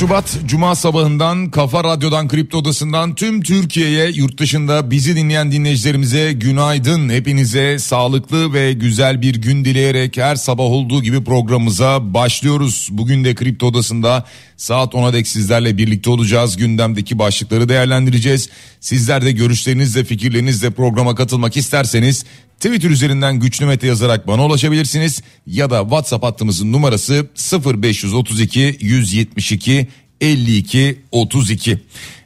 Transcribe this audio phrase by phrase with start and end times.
[0.00, 7.08] Şubat Cuma sabahından Kafa Radyo'dan Kripto Odası'ndan tüm Türkiye'ye yurt dışında bizi dinleyen dinleyicilerimize günaydın.
[7.08, 12.88] Hepinize sağlıklı ve güzel bir gün dileyerek her sabah olduğu gibi programımıza başlıyoruz.
[12.90, 14.24] Bugün de Kripto Odası'nda
[14.56, 16.56] saat 10'a dek sizlerle birlikte olacağız.
[16.56, 18.48] Gündemdeki başlıkları değerlendireceğiz.
[18.80, 22.24] Sizler de görüşlerinizle fikirlerinizle programa katılmak isterseniz
[22.60, 27.28] Twitter üzerinden güçlü mete yazarak bana ulaşabilirsiniz ya da WhatsApp hattımızın numarası
[27.64, 29.88] 0532 172
[30.20, 31.78] 52 32.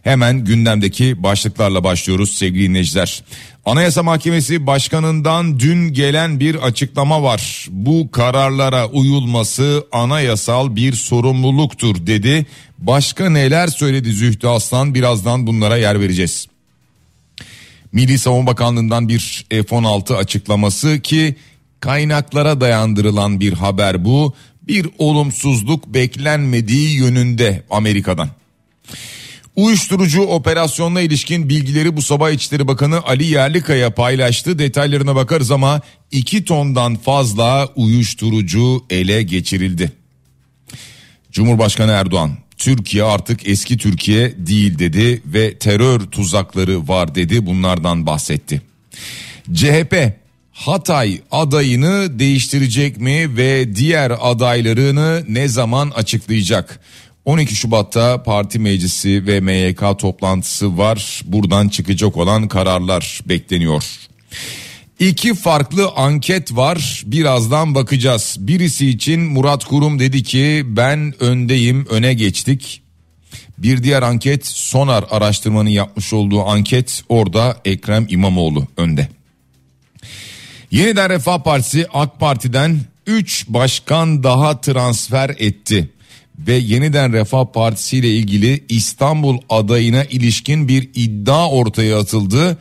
[0.02, 3.22] Hemen gündemdeki başlıklarla başlıyoruz sevgili dinleyiciler.
[3.64, 7.66] Anayasa Mahkemesi Başkanı'ndan dün gelen bir açıklama var.
[7.70, 12.46] Bu kararlara uyulması anayasal bir sorumluluktur dedi.
[12.78, 16.46] Başka neler söyledi Zühtü Aslan birazdan bunlara yer vereceğiz.
[17.95, 21.34] Milli Savunma Bakanlığı'ndan bir F-16 açıklaması ki
[21.81, 24.34] kaynaklara dayandırılan bir haber bu.
[24.62, 28.28] Bir olumsuzluk beklenmediği yönünde Amerika'dan.
[29.56, 34.59] Uyuşturucu operasyonuna ilişkin bilgileri bu sabah İçişleri Bakanı Ali Yerlikaya paylaştı.
[34.59, 39.92] Detaylarına bakarız ama 2 tondan fazla uyuşturucu ele geçirildi.
[41.33, 48.62] Cumhurbaşkanı Erdoğan Türkiye artık eski Türkiye değil dedi ve terör tuzakları var dedi bunlardan bahsetti.
[49.54, 50.12] CHP
[50.53, 56.81] Hatay adayını değiştirecek mi ve diğer adaylarını ne zaman açıklayacak?
[57.25, 61.22] 12 Şubat'ta parti meclisi ve MYK toplantısı var.
[61.25, 63.84] Buradan çıkacak olan kararlar bekleniyor.
[64.99, 68.37] İki farklı anket var birazdan bakacağız.
[68.38, 72.82] Birisi için Murat Kurum dedi ki ben öndeyim öne geçtik.
[73.59, 79.09] Bir diğer anket Sonar araştırmanın yapmış olduğu anket orada Ekrem İmamoğlu önde.
[80.71, 85.91] Yeniden Refah Partisi AK Parti'den 3 başkan daha transfer etti
[86.38, 92.59] ve Yeniden Refah Partisi ile ilgili İstanbul adayına ilişkin bir iddia ortaya atıldı.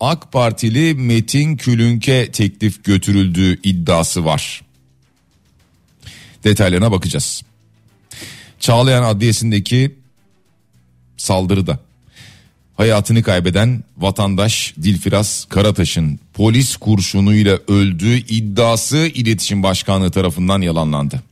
[0.00, 4.62] AK Partili Metin Külünke teklif götürüldüğü iddiası var.
[6.44, 7.42] Detaylarına bakacağız.
[8.60, 9.94] Çağlayan Adliyesi'ndeki
[11.16, 11.78] saldırıda
[12.76, 21.22] hayatını kaybeden vatandaş Dilfiraz Karataş'ın polis kurşunuyla öldüğü iddiası İletişim Başkanlığı tarafından yalanlandı.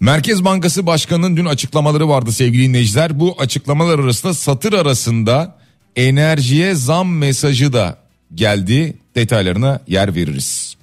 [0.00, 3.20] Merkez Bankası Başkanı'nın dün açıklamaları vardı sevgili dinleyiciler.
[3.20, 5.59] Bu açıklamalar arasında satır arasında
[5.96, 7.98] enerjiye zam mesajı da
[8.34, 8.94] geldi.
[9.16, 10.76] Detaylarına yer veririz.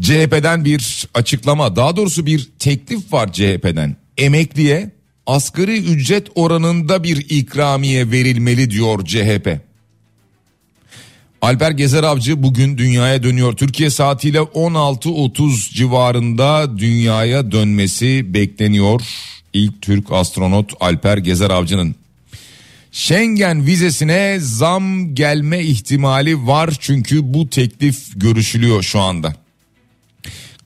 [0.00, 3.96] CHP'den bir açıklama daha doğrusu bir teklif var CHP'den.
[4.16, 4.90] Emekliye
[5.26, 9.68] asgari ücret oranında bir ikramiye verilmeli diyor CHP.
[11.42, 13.52] Alper Gezer Avcı bugün dünyaya dönüyor.
[13.56, 19.00] Türkiye saatiyle 16.30 civarında dünyaya dönmesi bekleniyor.
[19.52, 21.94] İlk Türk astronot Alper Gezer Avcı'nın.
[22.92, 29.34] Schengen vizesine zam gelme ihtimali var çünkü bu teklif görüşülüyor şu anda.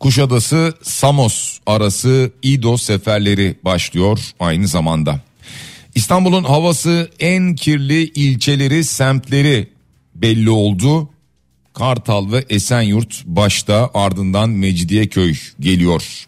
[0.01, 5.21] Kuşadası Samos arası İdo seferleri başlıyor aynı zamanda.
[5.95, 9.69] İstanbul'un havası en kirli ilçeleri, semtleri
[10.15, 11.09] belli oldu.
[11.75, 16.27] Kartal ve Esenyurt başta ardından Mecidiyeköy geliyor.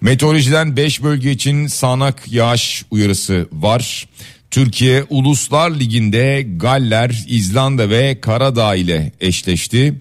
[0.00, 4.08] Meteorolojiden 5 bölge için sağanak yağış uyarısı var.
[4.52, 9.94] Türkiye Uluslar Ligi'nde Galler, İzlanda ve Karadağ ile eşleşti.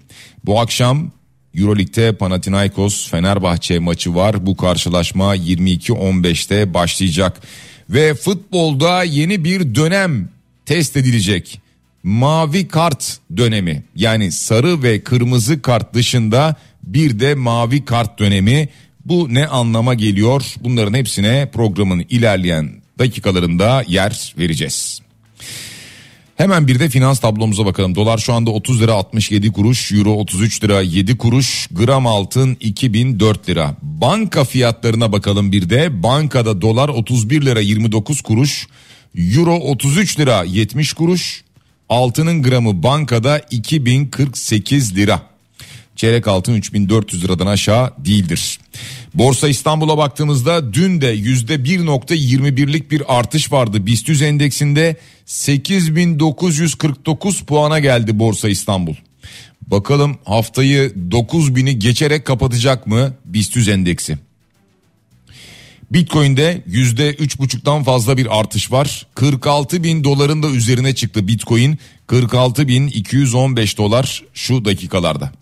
[0.45, 1.12] Bu akşam
[1.56, 4.45] Euroleague'de Panathinaikos Fenerbahçe maçı var.
[4.45, 7.42] Bu karşılaşma 22-15'te başlayacak.
[7.89, 10.30] Ve futbolda yeni bir dönem
[10.65, 11.62] test edilecek.
[12.03, 18.69] Mavi kart dönemi yani sarı ve kırmızı kart dışında bir de mavi kart dönemi.
[19.06, 20.56] Bu ne anlama geliyor?
[20.63, 25.01] Bunların hepsine programın ilerleyen dakikalarında yer vereceğiz.
[26.36, 27.95] Hemen bir de finans tablomuza bakalım.
[27.95, 33.50] Dolar şu anda 30 lira 67 kuruş, euro 33 lira 7 kuruş, gram altın 2004
[33.50, 33.75] lira.
[33.81, 36.03] Banka fiyatlarına bakalım bir de.
[36.03, 38.68] Bankada dolar 31 lira 29 kuruş,
[39.15, 41.44] euro 33 lira 70 kuruş,
[41.89, 45.30] altının gramı bankada 2048 lira.
[46.01, 48.59] Çeyrek altın 3400 liradan aşağı değildir.
[49.13, 53.86] Borsa İstanbul'a baktığımızda dün de %1.21'lik bir artış vardı.
[53.86, 54.95] BIST endeksinde
[55.25, 58.95] 8949 puana geldi Borsa İstanbul.
[59.62, 64.18] Bakalım haftayı 9000'i geçerek kapatacak mı BIST endeksi?
[65.92, 69.07] Bitcoin'de %3,5'tan fazla bir artış var.
[69.15, 71.80] 46 bin doların da üzerine çıktı Bitcoin.
[72.07, 75.40] 46 bin 215 dolar şu dakikalarda.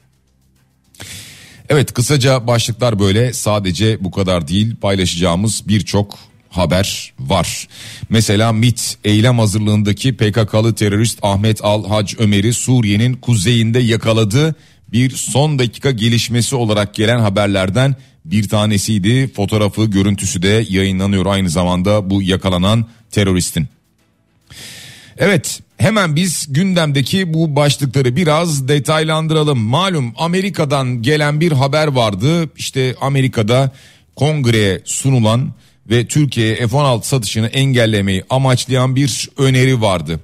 [1.70, 6.20] Evet kısaca başlıklar böyle sadece bu kadar değil paylaşacağımız birçok
[6.50, 7.68] haber var.
[8.10, 14.56] Mesela MIT eylem hazırlığındaki PKK'lı terörist Ahmet Al Hac Ömer'i Suriye'nin kuzeyinde yakaladı.
[14.92, 17.96] Bir son dakika gelişmesi olarak gelen haberlerden
[18.26, 19.34] bir tanesiydi.
[19.34, 23.68] Fotoğrafı görüntüsü de yayınlanıyor aynı zamanda bu yakalanan teröristin.
[25.18, 29.60] Evet hemen biz gündemdeki bu başlıkları biraz detaylandıralım.
[29.60, 32.50] Malum Amerika'dan gelen bir haber vardı.
[32.58, 33.72] İşte Amerika'da
[34.16, 35.54] kongreye sunulan
[35.90, 40.20] ve Türkiye'ye F-16 satışını engellemeyi amaçlayan bir öneri vardı.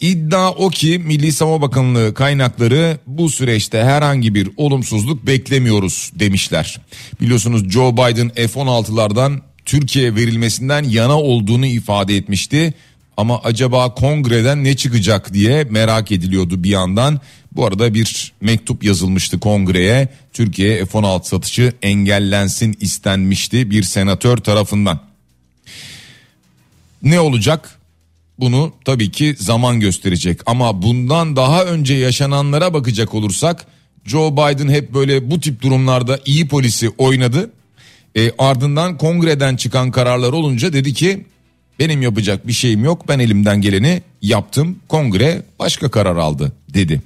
[0.00, 6.80] İddia o ki Milli Savunma Bakanlığı kaynakları bu süreçte herhangi bir olumsuzluk beklemiyoruz demişler.
[7.20, 12.74] Biliyorsunuz Joe Biden F-16'lardan Türkiye verilmesinden yana olduğunu ifade etmişti.
[13.16, 17.20] Ama acaba kongreden ne çıkacak diye merak ediliyordu bir yandan.
[17.52, 20.08] Bu arada bir mektup yazılmıştı kongreye.
[20.32, 25.00] Türkiye F-16 satışı engellensin istenmişti bir senatör tarafından.
[27.02, 27.78] Ne olacak?
[28.38, 33.66] Bunu tabii ki zaman gösterecek ama bundan daha önce yaşananlara bakacak olursak
[34.04, 37.50] Joe Biden hep böyle bu tip durumlarda iyi polisi oynadı.
[38.16, 41.24] E, ardından kongreden çıkan kararlar olunca dedi ki
[41.78, 47.02] benim yapacak bir şeyim yok ben elimden geleni yaptım kongre başka karar aldı dedi.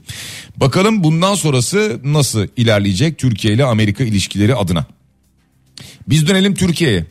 [0.57, 4.87] Bakalım bundan sonrası nasıl ilerleyecek Türkiye ile Amerika ilişkileri adına.
[6.09, 7.05] Biz dönelim Türkiye'ye.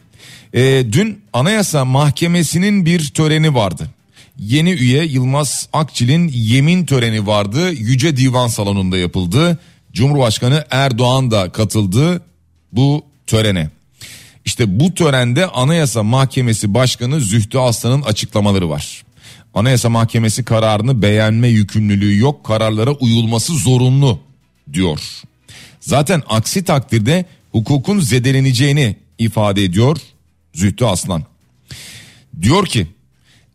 [0.53, 3.89] E, dün Anayasa Mahkemesi'nin bir töreni vardı.
[4.39, 7.71] Yeni üye Yılmaz Akçil'in yemin töreni vardı.
[7.71, 9.59] Yüce Divan Salonu'nda yapıldı.
[9.93, 12.21] Cumhurbaşkanı Erdoğan da katıldı
[12.71, 13.69] bu törene.
[14.47, 19.03] İşte bu törende Anayasa Mahkemesi Başkanı Zühtü Aslan'ın açıklamaları var.
[19.53, 24.19] Anayasa Mahkemesi kararını beğenme yükümlülüğü yok, kararlara uyulması zorunlu
[24.73, 24.99] diyor.
[25.79, 29.97] Zaten aksi takdirde hukukun zedeleneceğini ifade ediyor
[30.53, 31.23] Zühtü Aslan.
[32.41, 32.87] Diyor ki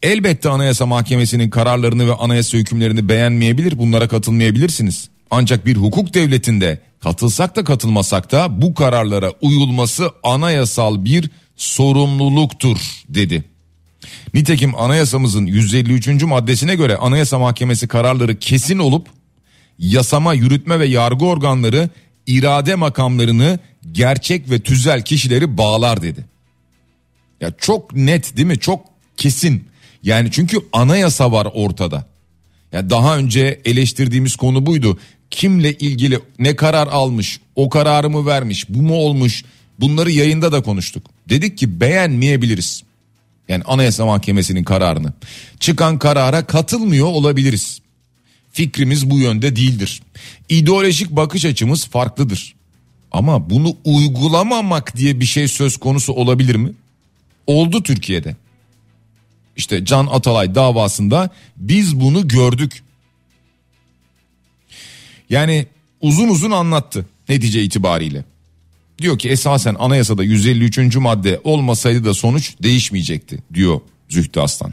[0.02, 5.08] elbette Anayasa Mahkemesi'nin kararlarını ve anayasa hükümlerini beğenmeyebilir, bunlara katılmayabilirsiniz.
[5.34, 12.76] Ancak bir hukuk devletinde katılsak da katılmasak da bu kararlara uyulması anayasal bir sorumluluktur
[13.08, 13.44] dedi.
[14.34, 16.22] Nitekim anayasamızın 153.
[16.22, 19.06] maddesine göre Anayasa Mahkemesi kararları kesin olup
[19.78, 21.88] yasama, yürütme ve yargı organları
[22.26, 23.58] irade makamlarını
[23.92, 26.24] gerçek ve tüzel kişileri bağlar dedi.
[27.40, 28.58] Ya çok net değil mi?
[28.58, 28.80] Çok
[29.16, 29.64] kesin.
[30.02, 32.12] Yani çünkü anayasa var ortada.
[32.72, 34.98] Ya daha önce eleştirdiğimiz konu buydu
[35.32, 39.44] kimle ilgili ne karar almış, o kararı mı vermiş, bu mu olmuş
[39.80, 41.06] bunları yayında da konuştuk.
[41.28, 42.82] Dedik ki beğenmeyebiliriz.
[43.48, 45.12] Yani Anayasa Mahkemesi'nin kararını.
[45.60, 47.80] Çıkan karara katılmıyor olabiliriz.
[48.52, 50.02] Fikrimiz bu yönde değildir.
[50.48, 52.54] İdeolojik bakış açımız farklıdır.
[53.12, 56.72] Ama bunu uygulamamak diye bir şey söz konusu olabilir mi?
[57.46, 58.36] Oldu Türkiye'de.
[59.56, 62.82] İşte Can Atalay davasında biz bunu gördük.
[65.32, 65.66] Yani
[66.00, 68.24] uzun uzun anlattı netice itibariyle.
[68.98, 70.96] Diyor ki esasen anayasada 153.
[70.96, 74.72] madde olmasaydı da sonuç değişmeyecekti diyor Zühtü Aslan.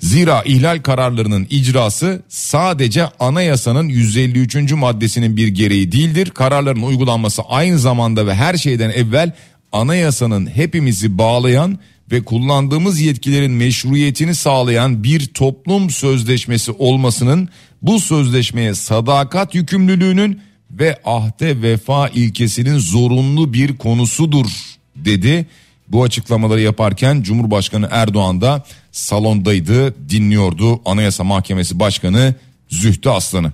[0.00, 4.72] Zira ihlal kararlarının icrası sadece anayasanın 153.
[4.72, 6.30] maddesinin bir gereği değildir.
[6.30, 9.32] Kararların uygulanması aynı zamanda ve her şeyden evvel
[9.72, 11.78] anayasanın hepimizi bağlayan
[12.10, 17.48] ve kullandığımız yetkilerin meşruiyetini sağlayan bir toplum sözleşmesi olmasının
[17.82, 24.46] bu sözleşmeye sadakat yükümlülüğünün ve ahde vefa ilkesinin zorunlu bir konusudur
[24.96, 25.46] dedi.
[25.88, 32.34] Bu açıklamaları yaparken Cumhurbaşkanı Erdoğan da salondaydı dinliyordu Anayasa Mahkemesi Başkanı
[32.68, 33.52] Zühtü Aslan'ı.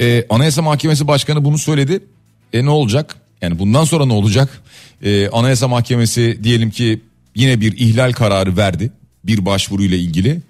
[0.00, 2.04] Ee, Anayasa Mahkemesi Başkanı bunu söyledi.
[2.52, 3.16] E ne olacak?
[3.42, 4.62] Yani bundan sonra ne olacak?
[5.02, 7.00] Ee, Anayasa Mahkemesi diyelim ki
[7.34, 8.92] yine bir ihlal kararı verdi
[9.24, 10.40] bir başvuruyla ilgili.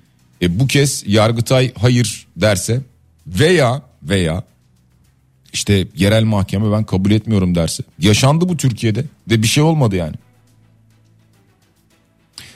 [0.42, 2.80] E, bu kez Yargıtay hayır derse
[3.26, 4.42] veya veya
[5.52, 7.82] işte yerel mahkeme ben kabul etmiyorum derse.
[7.98, 10.14] Yaşandı bu Türkiye'de ve bir şey olmadı yani.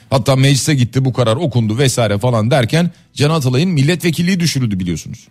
[0.09, 5.27] Hatta meclise gitti bu karar okundu vesaire falan derken Can Atalay'ın milletvekilliği düşürüldü biliyorsunuz.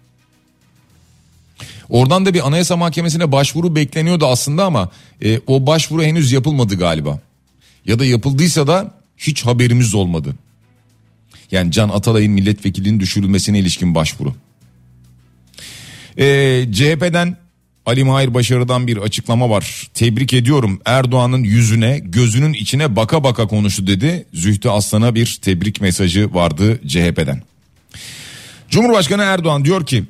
[1.89, 4.91] Oradan da bir anayasa mahkemesine başvuru bekleniyordu aslında ama
[5.25, 7.21] e, o başvuru henüz yapılmadı galiba.
[7.87, 10.35] Ya da yapıldıysa da hiç haberimiz olmadı.
[11.51, 14.35] Yani Can Atalay'ın milletvekilliğinin düşürülmesine ilişkin başvuru.
[16.19, 17.37] E, CHP'den
[17.87, 19.91] Ali Mahir Başarı'dan bir açıklama var.
[19.95, 24.27] Tebrik ediyorum Erdoğan'ın yüzüne gözünün içine baka baka konuştu dedi.
[24.35, 27.43] Zühtü Aslan'a bir tebrik mesajı vardı CHP'den.
[28.71, 30.05] Cumhurbaşkanı Erdoğan diyor ki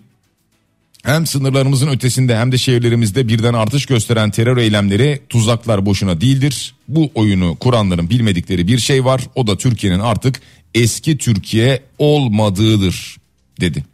[1.05, 6.75] hem sınırlarımızın ötesinde hem de şehirlerimizde birden artış gösteren terör eylemleri tuzaklar boşuna değildir.
[6.89, 9.21] Bu oyunu kuranların bilmedikleri bir şey var.
[9.35, 10.41] O da Türkiye'nin artık
[10.75, 13.17] eski Türkiye olmadığıdır
[13.61, 13.85] dedi.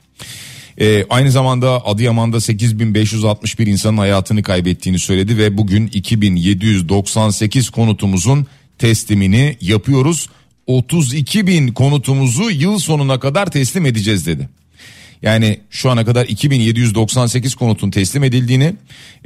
[0.79, 8.47] Ee, aynı zamanda Adıyaman'da 8561 insanın hayatını kaybettiğini söyledi ve bugün 2798 konutumuzun
[8.79, 10.29] teslimini yapıyoruz.
[10.67, 14.49] 32 bin konutumuzu yıl sonuna kadar teslim edeceğiz dedi.
[15.23, 18.75] Yani şu ana kadar 2798 konutun teslim edildiğini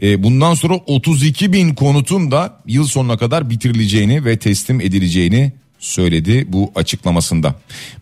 [0.02, 6.46] e, bundan sonra 32 bin konutun da yıl sonuna kadar bitirileceğini ve teslim edileceğini söyledi
[6.48, 7.54] bu açıklamasında.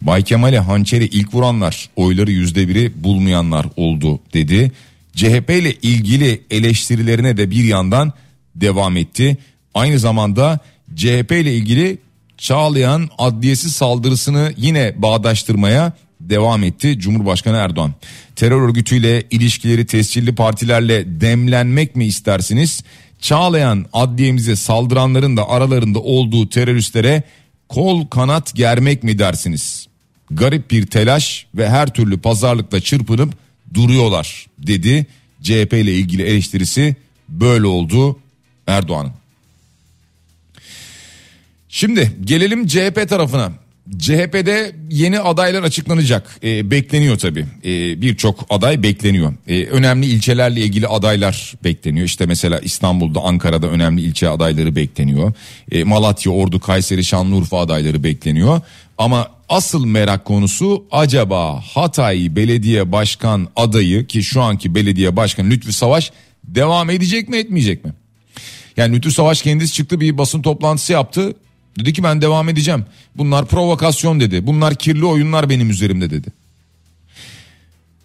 [0.02, 4.72] Bay Kemal'e hançeri ilk vuranlar oyları yüzde biri bulmayanlar oldu dedi.
[5.16, 8.12] CHP ile ilgili eleştirilerine de bir yandan
[8.56, 9.36] devam etti.
[9.74, 10.58] Aynı zamanda
[10.96, 11.98] CHP ile ilgili
[12.38, 15.92] Çağlayan adliyesi saldırısını yine bağdaştırmaya
[16.30, 17.94] devam etti Cumhurbaşkanı Erdoğan.
[18.36, 22.84] Terör örgütüyle ilişkileri tescilli partilerle demlenmek mi istersiniz?
[23.20, 27.22] Çağlayan adliyemize saldıranların da aralarında olduğu teröristlere
[27.68, 29.86] kol kanat germek mi dersiniz?
[30.30, 33.34] Garip bir telaş ve her türlü pazarlıkta çırpınıp
[33.74, 35.06] duruyorlar dedi.
[35.42, 36.96] CHP ile ilgili eleştirisi
[37.28, 38.18] böyle oldu
[38.66, 39.12] Erdoğan'ın.
[41.68, 43.52] Şimdi gelelim CHP tarafına.
[43.98, 46.38] CHP'de yeni adaylar açıklanacak.
[46.44, 47.46] E, bekleniyor tabii.
[47.64, 49.34] E, Birçok aday bekleniyor.
[49.48, 52.06] E, önemli ilçelerle ilgili adaylar bekleniyor.
[52.06, 55.32] İşte mesela İstanbul'da, Ankara'da önemli ilçe adayları bekleniyor.
[55.72, 58.60] E, Malatya, Ordu, Kayseri, Şanlıurfa adayları bekleniyor.
[58.98, 65.72] Ama asıl merak konusu acaba Hatay Belediye Başkan adayı ki şu anki belediye başkanı Lütfü
[65.72, 66.12] Savaş
[66.44, 67.92] devam edecek mi etmeyecek mi?
[68.76, 71.34] Yani Lütfü Savaş kendisi çıktı bir basın toplantısı yaptı.
[71.78, 72.84] Dedi ki ben devam edeceğim.
[73.16, 74.46] Bunlar provokasyon dedi.
[74.46, 76.28] Bunlar kirli oyunlar benim üzerimde dedi.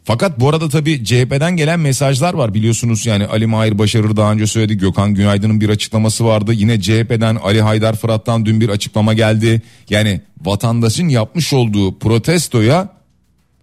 [0.10, 4.48] Fakat bu arada tabii CHP'den gelen mesajlar var biliyorsunuz yani Ali Mahir Başarır daha önce
[4.48, 9.62] söyledi Gökhan Günaydın'ın bir açıklaması vardı yine CHP'den Ali Haydar Fırat'tan dün bir açıklama geldi
[9.90, 12.90] yani vatandaşın yapmış olduğu protestoya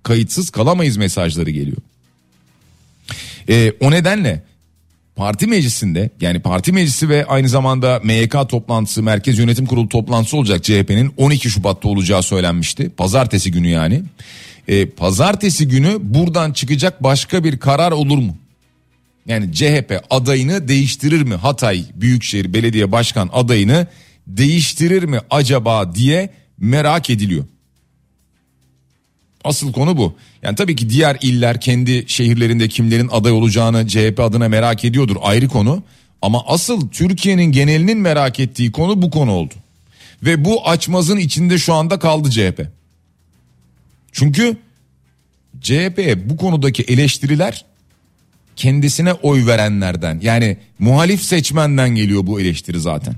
[0.02, 1.76] kayıtsız kalamayız mesajları geliyor.
[3.48, 4.42] Ee, o nedenle
[5.16, 10.64] parti meclisinde yani parti meclisi ve aynı zamanda MYK toplantısı Merkez Yönetim Kurulu toplantısı olacak
[10.64, 12.90] CHP'nin 12 Şubat'ta olacağı söylenmişti.
[12.90, 14.02] Pazartesi günü yani.
[14.68, 18.36] Ee, pazartesi günü buradan çıkacak başka bir karar olur mu?
[19.26, 21.34] Yani CHP adayını değiştirir mi?
[21.34, 23.86] Hatay Büyükşehir Belediye Başkan adayını
[24.26, 27.44] değiştirir mi acaba diye merak ediliyor.
[29.46, 30.14] Asıl konu bu.
[30.42, 35.48] Yani tabii ki diğer iller kendi şehirlerinde kimlerin aday olacağını CHP adına merak ediyordur ayrı
[35.48, 35.82] konu.
[36.22, 39.54] Ama asıl Türkiye'nin genelinin merak ettiği konu bu konu oldu.
[40.22, 42.66] Ve bu açmazın içinde şu anda kaldı CHP.
[44.12, 44.56] Çünkü
[45.60, 47.64] CHP bu konudaki eleştiriler
[48.56, 53.14] kendisine oy verenlerden yani muhalif seçmenden geliyor bu eleştiri zaten.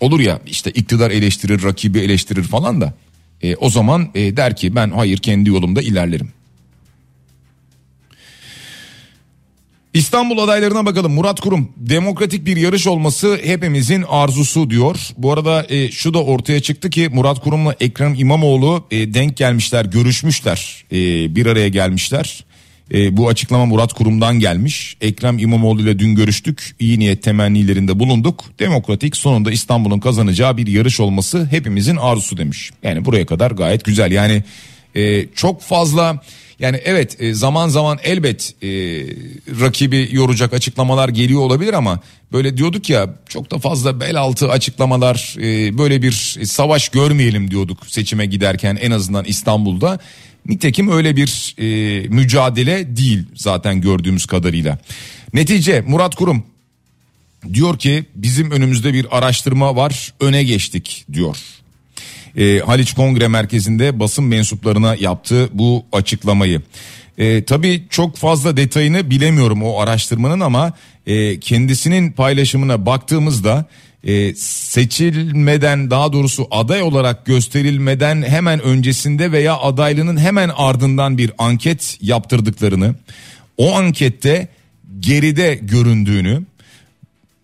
[0.00, 2.94] Olur ya işte iktidar eleştirir, rakibi eleştirir falan da
[3.42, 6.28] e, o zaman e, der ki ben hayır kendi yolumda ilerlerim.
[9.94, 11.12] İstanbul adaylarına bakalım.
[11.12, 14.96] Murat Kurum demokratik bir yarış olması hepimizin arzusu diyor.
[15.18, 19.84] Bu arada e, şu da ortaya çıktı ki Murat Kurum'la Ekrem İmamoğlu e, denk gelmişler,
[19.84, 20.96] görüşmüşler, e,
[21.36, 22.44] bir araya gelmişler.
[22.92, 24.96] E, bu açıklama Murat Kurum'dan gelmiş.
[25.00, 26.76] Ekrem İmamoğlu ile dün görüştük.
[26.80, 28.44] İyi niyet temennilerinde bulunduk.
[28.58, 32.70] Demokratik sonunda İstanbul'un kazanacağı bir yarış olması hepimizin arzusu demiş.
[32.82, 34.12] Yani buraya kadar gayet güzel.
[34.12, 34.42] Yani
[34.94, 36.22] e, çok fazla
[36.58, 38.68] yani evet e, zaman zaman elbet e,
[39.60, 42.00] rakibi yoracak açıklamalar geliyor olabilir ama
[42.32, 46.12] böyle diyorduk ya çok da fazla bel altı açıklamalar e, böyle bir
[46.44, 49.98] savaş görmeyelim diyorduk seçime giderken en azından İstanbul'da.
[50.48, 54.78] Nitekim öyle bir e, mücadele değil zaten gördüğümüz kadarıyla.
[55.34, 56.44] Netice Murat Kurum
[57.54, 61.36] diyor ki bizim önümüzde bir araştırma var öne geçtik diyor.
[62.36, 66.62] E, Haliç Kongre Merkezi'nde basın mensuplarına yaptı bu açıklamayı.
[67.18, 70.72] E, tabii çok fazla detayını bilemiyorum o araştırmanın ama
[71.06, 73.66] e, kendisinin paylaşımına baktığımızda
[74.04, 81.98] e, seçilmeden daha doğrusu aday olarak gösterilmeden hemen öncesinde veya adaylığının hemen ardından bir anket
[82.00, 82.94] yaptırdıklarını
[83.56, 84.48] o ankette
[85.00, 86.42] geride göründüğünü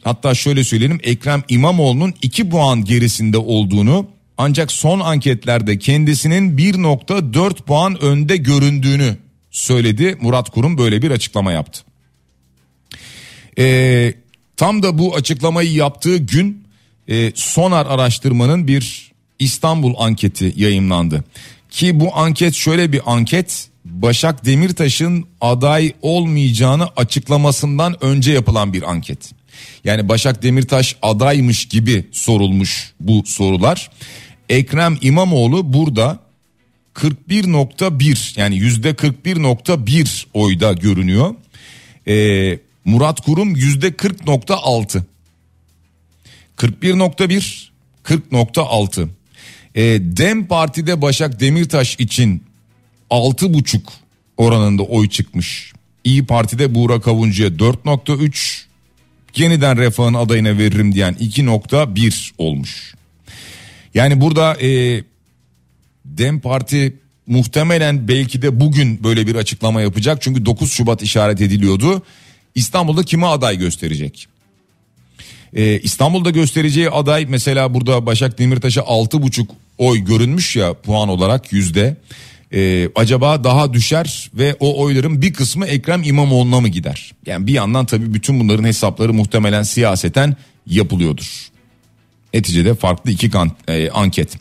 [0.03, 4.07] hatta şöyle söyleyelim Ekrem İmamoğlu'nun 2 puan gerisinde olduğunu
[4.39, 9.17] ancak son anketlerde kendisinin 1.4 puan önde göründüğünü
[9.51, 10.17] söyledi.
[10.21, 11.83] Murat Kurum böyle bir açıklama yaptı.
[13.59, 14.15] Ee,
[14.59, 16.65] tam da bu açıklamayı yaptığı gün
[17.09, 21.25] e, Sonar araştırmanın bir İstanbul anketi yayınlandı.
[21.71, 29.33] Ki bu anket şöyle bir anket Başak Demirtaş'ın aday olmayacağını açıklamasından önce yapılan bir anket.
[29.85, 33.91] Yani Başak Demirtaş adaymış gibi sorulmuş bu sorular.
[34.49, 36.19] Ekrem İmamoğlu burada
[36.95, 41.35] 41.1 yani yüzde 41.1 oyda görünüyor.
[42.09, 45.03] Ee, Murat Kurum yüzde 40.6.
[46.57, 47.69] 41.1
[48.05, 49.09] 40.6.
[49.75, 52.43] Ee, Dem Parti'de Başak Demirtaş için
[53.11, 53.81] 6.5
[54.37, 55.73] oranında oy çıkmış.
[56.05, 58.65] İyi Parti'de Buğra Avuncu'ya 4.3
[59.37, 62.95] yeniden refahın adayına veririm diyen 2.1 olmuş.
[63.95, 65.03] Yani burada e,
[66.05, 70.23] Dem Parti muhtemelen belki de bugün böyle bir açıklama yapacak.
[70.23, 72.03] Çünkü 9 Şubat işaret ediliyordu.
[72.55, 74.29] İstanbul'da kime aday gösterecek?
[75.55, 79.47] Ee, İstanbul'da göstereceği aday mesela burada Başak Demirtaş'a 6,5
[79.79, 81.97] oy görünmüş ya puan olarak yüzde.
[82.53, 87.13] Ee, acaba daha düşer ve o oyların bir kısmı Ekrem İmamoğlu'na mı gider?
[87.27, 90.37] Yani bir yandan tabii bütün bunların hesapları muhtemelen siyaseten
[90.67, 91.48] yapılıyordur.
[92.35, 94.37] Neticede farklı iki kan, e, anket.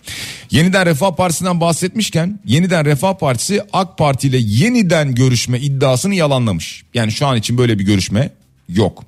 [0.52, 6.84] Yeniden Refah Partisi'nden bahsetmişken Yeniden Refah Partisi AK Parti ile yeniden görüşme iddiasını yalanlamış.
[6.94, 8.30] Yani şu an için böyle bir görüşme
[8.70, 9.04] yok.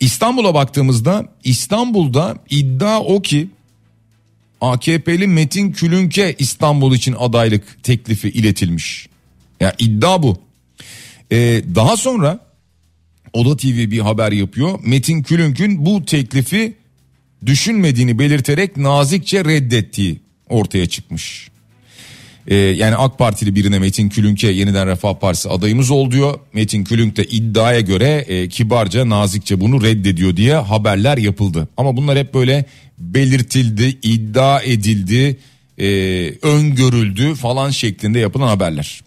[0.00, 3.48] İstanbul'a baktığımızda İstanbul'da iddia o ki
[4.60, 9.08] AKP'li Metin Külünke İstanbul için adaylık teklifi iletilmiş.
[9.60, 10.38] Ya yani iddia bu.
[11.32, 12.40] Ee, daha sonra
[13.32, 14.80] Oda TV bir haber yapıyor.
[14.82, 16.74] Metin Külünk'ün bu teklifi
[17.46, 21.48] düşünmediğini belirterek nazikçe reddettiği ortaya çıkmış.
[22.48, 26.38] Ee, yani AK Partili birine Metin Külünk'e yeniden Refah Partisi adayımız ol diyor.
[26.52, 31.68] Metin Külünk de iddiaya göre e, kibarca nazikçe bunu reddediyor diye haberler yapıldı.
[31.76, 32.64] Ama bunlar hep böyle
[32.98, 35.36] belirtildi, iddia edildi,
[35.78, 35.86] e,
[36.42, 39.00] öngörüldü falan şeklinde yapılan haberler.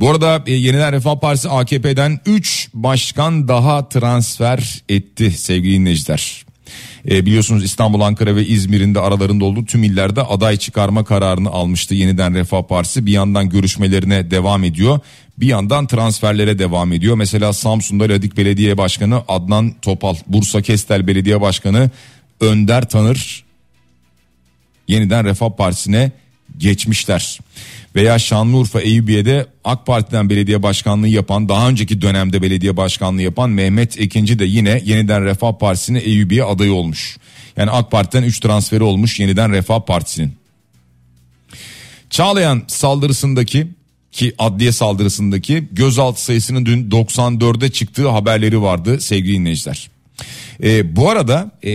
[0.00, 6.44] Bu arada e, Yeniden Refah Partisi AKP'den 3 başkan daha transfer etti sevgili dinleyiciler.
[7.08, 11.94] E, biliyorsunuz İstanbul, Ankara ve İzmir'in de aralarında olduğu tüm illerde aday çıkarma kararını almıştı
[11.94, 13.06] yeniden Refah Partisi.
[13.06, 15.00] Bir yandan görüşmelerine devam ediyor.
[15.38, 17.16] Bir yandan transferlere devam ediyor.
[17.16, 21.90] Mesela Samsun'da Ladik Belediye Başkanı Adnan Topal, Bursa Kestel Belediye Başkanı
[22.40, 23.44] Önder Tanır
[24.88, 26.12] yeniden Refah Partisi'ne
[26.58, 27.38] geçmişler.
[27.94, 34.00] Veya Şanlıurfa Eyüpiye'de AK Parti'den belediye başkanlığı yapan daha önceki dönemde belediye başkanlığı yapan Mehmet
[34.00, 37.16] Ekinci de yine yeniden Refah Partisi'ne Eyüpiye adayı olmuş.
[37.56, 40.32] Yani AK Parti'den 3 transferi olmuş yeniden Refah Partisi'nin.
[42.10, 43.66] Çağlayan saldırısındaki
[44.12, 49.90] ki adliye saldırısındaki gözaltı sayısının dün 94'e çıktığı haberleri vardı sevgili dinleyiciler.
[50.62, 51.72] Ee, bu arada e,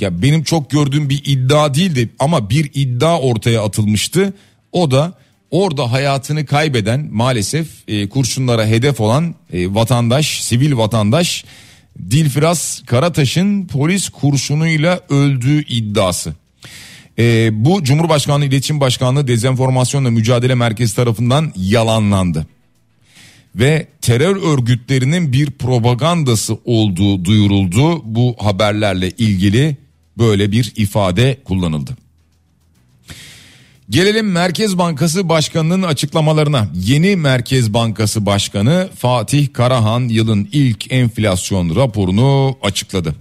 [0.00, 4.32] ya benim çok gördüğüm bir iddia değildi ama bir iddia ortaya atılmıştı.
[4.76, 5.12] O da
[5.50, 11.44] orada hayatını kaybeden maalesef e, kurşunlara hedef olan e, vatandaş, sivil vatandaş
[12.10, 16.34] Dilfiraz Karataş'ın polis kurşunuyla öldüğü iddiası.
[17.18, 22.46] E, bu Cumhurbaşkanlığı İletişim Başkanlığı Dezenformasyonla Mücadele Merkezi tarafından yalanlandı.
[23.54, 28.02] Ve terör örgütlerinin bir propagandası olduğu duyuruldu.
[28.04, 29.76] Bu haberlerle ilgili
[30.18, 32.05] böyle bir ifade kullanıldı.
[33.90, 36.68] Gelelim Merkez Bankası Başkanı'nın açıklamalarına.
[36.74, 43.14] Yeni Merkez Bankası Başkanı Fatih Karahan yılın ilk enflasyon raporunu açıkladı.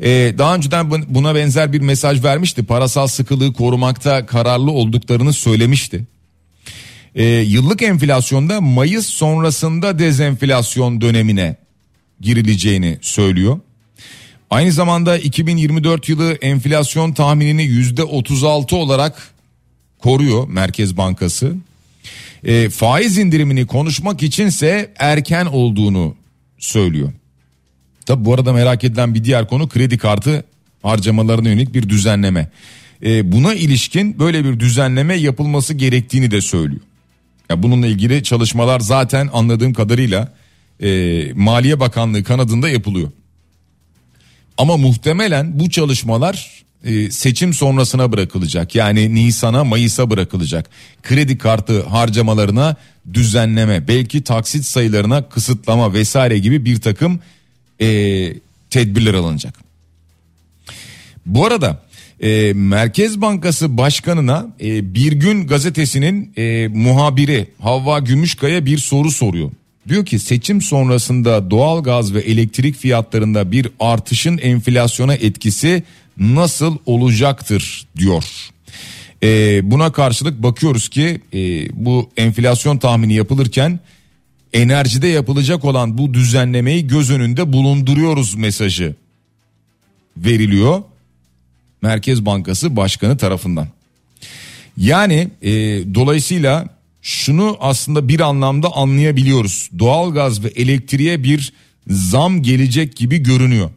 [0.00, 2.64] Ee, daha önceden buna benzer bir mesaj vermişti.
[2.64, 6.06] Parasal sıkılığı korumakta kararlı olduklarını söylemişti.
[7.14, 11.56] Ee, yıllık enflasyonda Mayıs sonrasında dezenflasyon dönemine
[12.20, 13.60] girileceğini söylüyor.
[14.50, 19.39] Aynı zamanda 2024 yılı enflasyon tahminini %36 olarak
[20.02, 21.54] koruyor Merkez Bankası.
[22.44, 26.14] E, faiz indirimini konuşmak içinse erken olduğunu
[26.58, 27.12] söylüyor.
[28.06, 30.44] Tabi bu arada merak edilen bir diğer konu kredi kartı
[30.82, 32.50] harcamalarına yönelik bir düzenleme.
[33.02, 36.80] e, buna ilişkin böyle bir düzenleme yapılması gerektiğini de söylüyor.
[37.50, 40.32] Ya bununla ilgili çalışmalar zaten anladığım kadarıyla
[40.82, 43.10] e, Maliye Bakanlığı kanadında yapılıyor.
[44.58, 48.74] Ama muhtemelen bu çalışmalar e, seçim sonrasına bırakılacak.
[48.74, 50.70] Yani Nisan'a Mayıs'a bırakılacak.
[51.02, 52.76] Kredi kartı harcamalarına
[53.14, 57.20] düzenleme, belki taksit sayılarına kısıtlama vesaire gibi bir takım
[57.80, 57.86] e,
[58.70, 59.54] tedbirler alınacak.
[61.26, 61.82] Bu arada
[62.20, 69.50] e, Merkez Bankası Başkanı'na e, Bir Gün gazetesinin e, muhabiri Havva Gümüşkaya bir soru soruyor.
[69.88, 75.82] Diyor ki seçim sonrasında doğal gaz ve elektrik fiyatlarında bir artışın enflasyona etkisi
[76.20, 78.24] nasıl olacaktır diyor.
[79.22, 81.38] E, buna karşılık bakıyoruz ki e,
[81.86, 83.80] bu enflasyon tahmini yapılırken
[84.52, 88.94] enerjide yapılacak olan bu düzenlemeyi göz önünde bulunduruyoruz mesajı
[90.16, 90.82] veriliyor.
[91.82, 93.68] Merkez Bankası Başkanı tarafından.
[94.76, 95.50] Yani e,
[95.94, 96.68] dolayısıyla
[97.02, 99.70] şunu aslında bir anlamda anlayabiliyoruz.
[99.78, 101.52] Doğalgaz ve elektriğe bir
[101.88, 103.70] zam gelecek gibi görünüyor.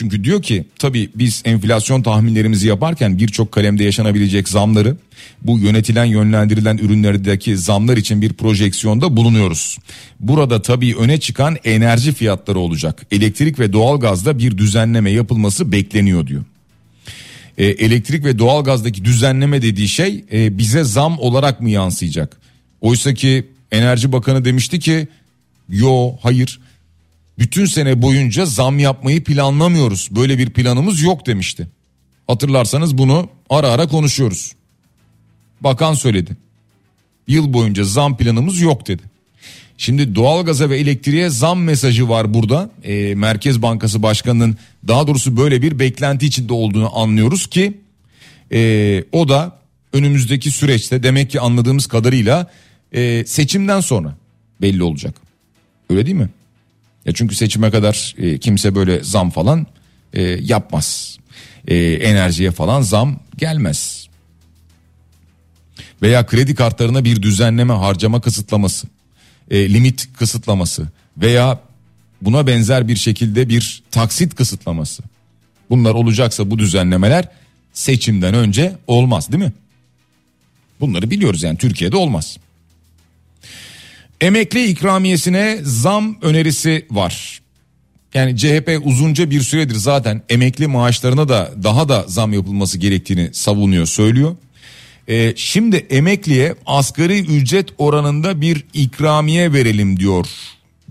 [0.00, 4.96] Çünkü diyor ki tabii biz enflasyon tahminlerimizi yaparken birçok kalemde yaşanabilecek zamları
[5.42, 9.78] bu yönetilen yönlendirilen ürünlerdeki zamlar için bir projeksiyonda bulunuyoruz.
[10.20, 13.06] Burada tabii öne çıkan enerji fiyatları olacak.
[13.10, 16.44] Elektrik ve doğalgazda bir düzenleme yapılması bekleniyor diyor.
[17.58, 22.40] E, elektrik ve doğalgazdaki düzenleme dediği şey e, bize zam olarak mı yansıyacak?
[22.80, 25.08] Oysa ki Enerji Bakanı demişti ki
[25.68, 26.60] yo hayır
[27.40, 30.08] bütün sene boyunca zam yapmayı planlamıyoruz.
[30.10, 31.68] Böyle bir planımız yok demişti.
[32.26, 34.52] Hatırlarsanız bunu ara ara konuşuyoruz.
[35.60, 36.36] Bakan söyledi.
[37.26, 39.02] Yıl boyunca zam planımız yok dedi.
[39.78, 42.70] Şimdi doğalgaza ve elektriğe zam mesajı var burada.
[42.84, 44.56] E, Merkez Bankası Başkanı'nın
[44.88, 47.78] daha doğrusu böyle bir beklenti içinde olduğunu anlıyoruz ki
[48.52, 49.58] e, o da
[49.92, 52.50] önümüzdeki süreçte demek ki anladığımız kadarıyla
[52.92, 54.16] e, seçimden sonra
[54.60, 55.14] belli olacak.
[55.90, 56.28] Öyle değil mi?
[57.06, 59.66] Ya çünkü seçime kadar e, kimse böyle zam falan
[60.12, 61.18] e, yapmaz.
[61.68, 64.08] E, enerjiye falan zam gelmez.
[66.02, 68.86] Veya kredi kartlarına bir düzenleme harcama kısıtlaması,
[69.50, 71.60] e, limit kısıtlaması veya
[72.22, 75.02] buna benzer bir şekilde bir taksit kısıtlaması.
[75.70, 77.28] Bunlar olacaksa bu düzenlemeler
[77.72, 79.52] seçimden önce olmaz değil mi?
[80.80, 82.36] Bunları biliyoruz yani Türkiye'de olmaz.
[84.20, 87.40] Emekli ikramiyesine zam önerisi var.
[88.14, 93.86] Yani CHP uzunca bir süredir zaten emekli maaşlarına da daha da zam yapılması gerektiğini savunuyor,
[93.86, 94.36] söylüyor.
[95.08, 100.26] Ee, şimdi emekliye asgari ücret oranında bir ikramiye verelim diyor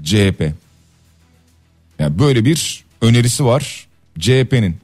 [0.03, 0.41] CHP.
[1.99, 3.87] Yani böyle bir önerisi var
[4.19, 4.77] CHP'nin.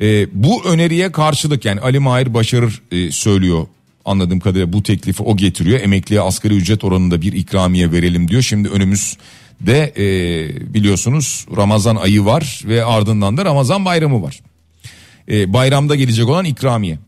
[0.00, 3.66] Ee, bu öneriye karşılık yani Ali Mahir Başarır e, söylüyor
[4.08, 5.80] anladığım kadarıyla bu teklifi o getiriyor.
[5.80, 8.42] Emekliye asgari ücret oranında bir ikramiye verelim diyor.
[8.42, 10.04] Şimdi önümüzde e,
[10.74, 14.40] biliyorsunuz Ramazan ayı var ve ardından da Ramazan bayramı var.
[15.30, 16.98] E, bayramda gelecek olan ikramiye.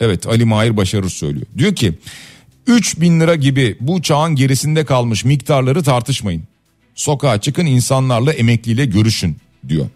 [0.00, 1.46] Evet Ali Mahir Başarır söylüyor.
[1.58, 1.94] Diyor ki
[2.66, 6.42] 3 bin lira gibi bu çağın gerisinde kalmış miktarları tartışmayın.
[6.94, 9.36] Sokağa çıkın insanlarla emekliyle görüşün
[9.68, 9.86] diyor.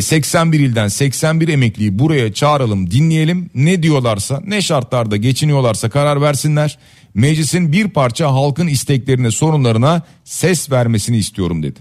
[0.00, 6.78] 81 e, ilden 81 emekliyi buraya çağıralım dinleyelim ne diyorlarsa ne şartlarda geçiniyorlarsa karar versinler.
[7.14, 11.80] Meclisin bir parça halkın isteklerine sorunlarına ses vermesini istiyorum dedi.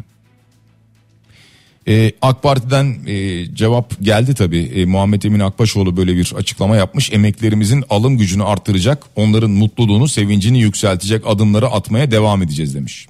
[1.88, 7.14] Ee, AK Parti'den e, cevap geldi tabi e, Muhammed Emin Akbaşoğlu böyle bir açıklama yapmış
[7.14, 13.08] emeklerimizin alım gücünü arttıracak onların mutluluğunu sevincini yükseltecek adımları atmaya devam edeceğiz demiş.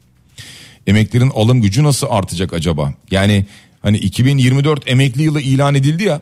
[0.88, 3.46] Emeklerin alım gücü nasıl artacak acaba yani
[3.82, 6.22] Hani 2024 emekli yılı ilan edildi ya.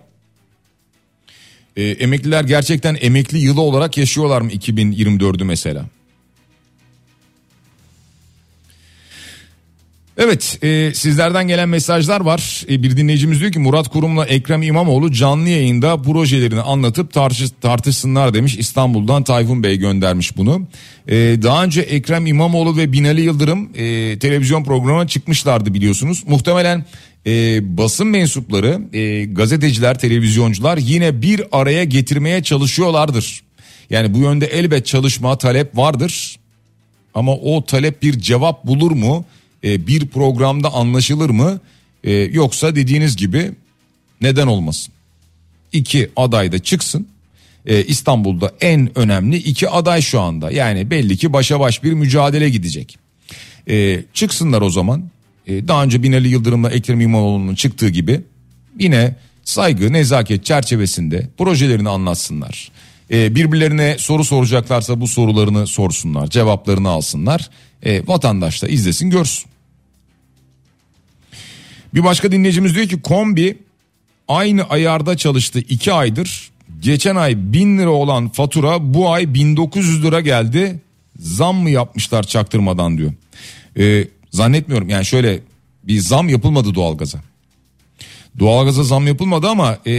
[1.75, 5.85] E, emekliler gerçekten emekli yılı olarak yaşıyorlar mı 2024'ü mesela?
[10.21, 12.65] Evet e, sizlerden gelen mesajlar var.
[12.69, 18.33] E, bir dinleyicimiz diyor ki Murat Kurum'la Ekrem İmamoğlu canlı yayında projelerini anlatıp tartış, tartışsınlar
[18.33, 18.57] demiş.
[18.57, 20.67] İstanbul'dan Tayfun Bey göndermiş bunu.
[21.07, 26.23] E, daha önce Ekrem İmamoğlu ve Binali Yıldırım e, televizyon programına çıkmışlardı biliyorsunuz.
[26.27, 26.85] Muhtemelen
[27.25, 33.41] e, basın mensupları, e, gazeteciler, televizyoncular yine bir araya getirmeye çalışıyorlardır.
[33.89, 36.39] Yani bu yönde elbet çalışma, talep vardır.
[37.13, 39.25] Ama o talep bir cevap bulur mu?
[39.63, 41.59] E, bir programda anlaşılır mı?
[42.03, 43.51] E, yoksa dediğiniz gibi
[44.21, 44.93] neden olmasın?
[45.71, 47.07] İki aday da çıksın.
[47.65, 50.51] E, İstanbul'da en önemli iki aday şu anda.
[50.51, 52.97] Yani belli ki başa baş bir mücadele gidecek.
[53.69, 55.09] E, çıksınlar o zaman.
[55.49, 58.21] E, daha önce Binali Yıldırım'la Ekrem İmamoğlu'nun çıktığı gibi
[58.79, 62.71] yine saygı, nezaket çerçevesinde projelerini anlatsınlar.
[63.11, 67.49] Ee, birbirlerine soru soracaklarsa bu sorularını sorsunlar, cevaplarını alsınlar.
[67.83, 69.49] Ee, vatandaş da izlesin, görsün.
[71.93, 73.57] Bir başka dinleyicimiz diyor ki kombi
[74.27, 76.49] aynı ayarda çalıştı 2 aydır.
[76.79, 80.79] Geçen ay 1000 lira olan fatura bu ay 1900 lira geldi.
[81.19, 83.13] Zam mı yapmışlar çaktırmadan diyor.
[83.77, 85.39] Ee, zannetmiyorum yani şöyle
[85.83, 87.19] bir zam yapılmadı doğalgaza.
[88.39, 89.93] Doğalgaza zam yapılmadı ama e,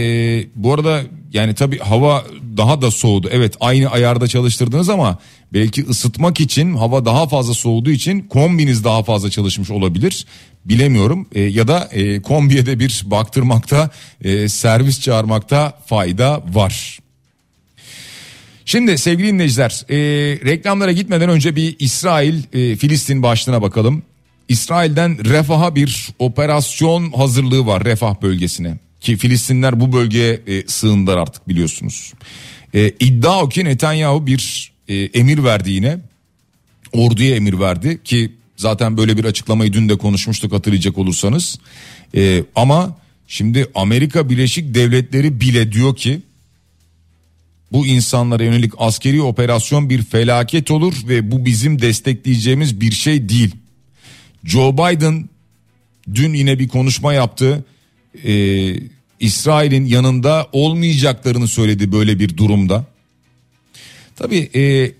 [0.55, 1.01] bu arada
[1.33, 2.25] yani tabi hava
[2.57, 3.29] daha da soğudu.
[3.31, 5.17] Evet aynı ayarda çalıştırdınız ama
[5.53, 10.25] belki ısıtmak için hava daha fazla soğuduğu için kombiniz daha fazla çalışmış olabilir.
[10.65, 13.89] Bilemiyorum e, ya da e, kombiye de bir baktırmakta
[14.21, 16.99] e, servis çağırmakta fayda var.
[18.65, 19.97] Şimdi sevgili dinleyiciler e,
[20.45, 24.03] reklamlara gitmeden önce bir İsrail e, Filistin başlığına bakalım.
[24.51, 28.77] İsrail'den Refah'a bir operasyon hazırlığı var Refah bölgesine.
[29.01, 32.13] Ki Filistinler bu bölgeye e, sığındılar artık biliyorsunuz.
[32.73, 35.99] E, iddia o ki Netanyahu bir e, emir verdi yine.
[36.93, 41.59] Orduya emir verdi ki zaten böyle bir açıklamayı dün de konuşmuştuk hatırlayacak olursanız.
[42.15, 46.21] E, ama şimdi Amerika Birleşik Devletleri bile diyor ki
[47.71, 53.55] bu insanlara yönelik askeri operasyon bir felaket olur ve bu bizim destekleyeceğimiz bir şey değil.
[54.43, 55.29] Joe Biden
[56.13, 57.65] dün yine bir konuşma yaptı.
[58.23, 58.73] Ee,
[59.19, 62.85] İsrail'in yanında olmayacaklarını söyledi böyle bir durumda.
[64.15, 64.91] Tabii e,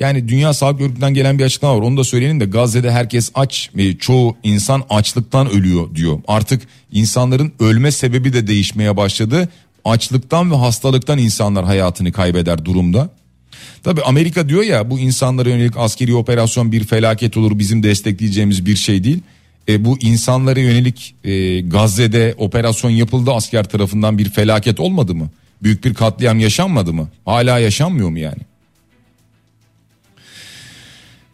[0.00, 1.82] yani Dünya Sağlık Örgütü'nden gelen bir açıklama var.
[1.82, 6.20] Onu da söyleyelim de Gazze'de herkes aç ve çoğu insan açlıktan ölüyor diyor.
[6.28, 6.62] Artık
[6.92, 9.48] insanların ölme sebebi de değişmeye başladı.
[9.84, 13.10] Açlıktan ve hastalıktan insanlar hayatını kaybeder durumda.
[13.82, 18.76] Tabi Amerika diyor ya bu insanlara yönelik askeri operasyon bir felaket olur bizim destekleyeceğimiz bir
[18.76, 19.20] şey değil.
[19.68, 25.30] E, bu insanlara yönelik e, Gazze'de operasyon yapıldı asker tarafından bir felaket olmadı mı?
[25.62, 27.08] Büyük bir katliam yaşanmadı mı?
[27.24, 28.42] Hala yaşanmıyor mu yani?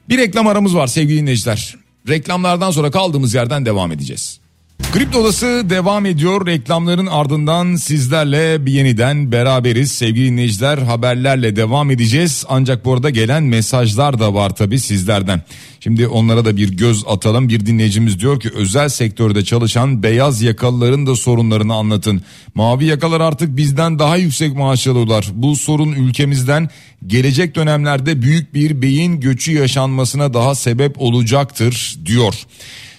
[0.09, 1.77] Bir reklam aramız var sevgili dinleyiciler.
[2.09, 4.41] Reklamlardan sonra kaldığımız yerden devam edeceğiz.
[4.83, 6.47] Kripto Odası devam ediyor.
[6.47, 9.93] Reklamların ardından sizlerle bir yeniden beraberiz.
[9.93, 12.45] Sevgili dinleyiciler haberlerle devam edeceğiz.
[12.49, 15.43] Ancak bu arada gelen mesajlar da var tabii sizlerden.
[15.81, 17.49] Şimdi onlara da bir göz atalım.
[17.49, 22.23] Bir dinleyicimiz diyor ki özel sektörde çalışan beyaz yakalıların da sorunlarını anlatın.
[22.55, 25.31] Mavi yakalar artık bizden daha yüksek maaş alıyorlar.
[25.35, 26.69] Bu sorun ülkemizden
[27.07, 32.35] gelecek dönemlerde büyük bir beyin göçü yaşanmasına daha sebep olacaktır diyor.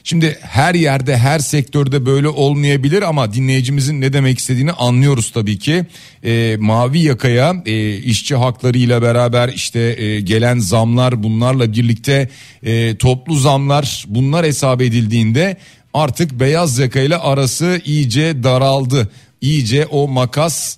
[0.08, 5.86] Şimdi her yerde her sektörde böyle olmayabilir ama dinleyicimizin ne demek istediğini anlıyoruz tabii ki.
[6.24, 12.30] E, mavi yakaya e, işçi haklarıyla beraber işte e, gelen zamlar bunlarla birlikte
[12.64, 15.58] e, toplu zamlar bunlar hesap edildiğinde
[15.94, 19.10] artık beyaz yakayla arası iyice daraldı.
[19.42, 20.78] İyice o makas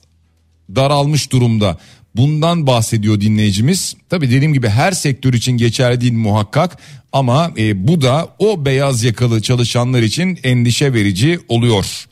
[0.76, 1.78] daralmış durumda.
[2.18, 3.96] Bundan bahsediyor dinleyicimiz.
[4.10, 6.78] Tabii dediğim gibi her sektör için geçerli değil muhakkak
[7.12, 12.08] ama e, bu da o beyaz yakalı çalışanlar için endişe verici oluyor.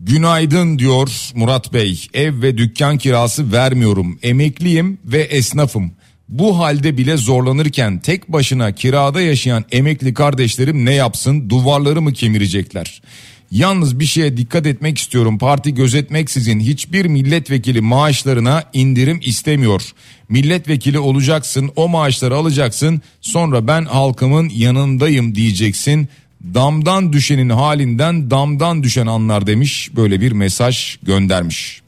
[0.00, 2.06] Günaydın diyor Murat Bey.
[2.14, 4.18] Ev ve dükkan kirası vermiyorum.
[4.22, 5.92] Emekliyim ve esnafım.
[6.28, 11.50] Bu halde bile zorlanırken tek başına kirada yaşayan emekli kardeşlerim ne yapsın?
[11.50, 13.02] Duvarları mı kemirecekler?
[13.50, 15.38] Yalnız bir şeye dikkat etmek istiyorum.
[15.38, 19.82] Parti gözetmeksizin hiçbir milletvekili maaşlarına indirim istemiyor.
[20.28, 23.02] Milletvekili olacaksın, o maaşları alacaksın.
[23.20, 26.08] Sonra ben halkımın yanındayım diyeceksin.
[26.54, 29.90] Damdan düşenin halinden damdan düşen anlar demiş.
[29.96, 31.82] Böyle bir mesaj göndermiş.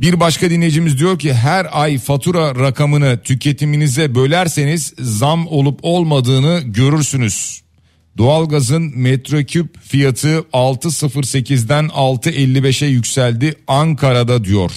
[0.00, 7.63] Bir başka dinleyicimiz diyor ki her ay fatura rakamını tüketiminize bölerseniz zam olup olmadığını görürsünüz.
[8.18, 14.70] Doğalgazın metreküp fiyatı 6.08'den 6.55'e yükseldi Ankara'da diyor.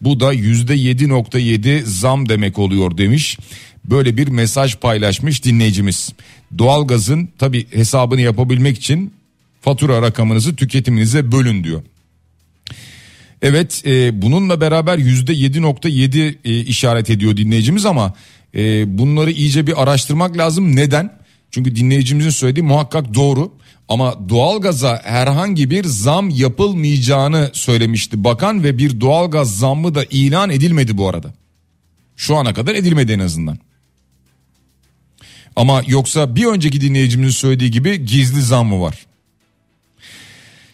[0.00, 3.38] Bu da %7.7 zam demek oluyor demiş.
[3.84, 6.12] Böyle bir mesaj paylaşmış dinleyicimiz.
[6.58, 9.12] Doğalgazın tabi hesabını yapabilmek için
[9.60, 11.82] fatura rakamınızı tüketiminize bölün diyor.
[13.42, 18.14] Evet e, bununla beraber %7.7 e, işaret ediyor dinleyicimiz ama
[18.54, 20.76] e, bunları iyice bir araştırmak lazım.
[20.76, 21.21] Neden?
[21.52, 23.52] Çünkü dinleyicimizin söylediği muhakkak doğru.
[23.88, 30.98] Ama doğalgaza herhangi bir zam yapılmayacağını söylemişti bakan ve bir doğalgaz zammı da ilan edilmedi
[30.98, 31.34] bu arada.
[32.16, 33.58] Şu ana kadar edilmedi en azından.
[35.56, 39.06] Ama yoksa bir önceki dinleyicimizin söylediği gibi gizli zam mı var?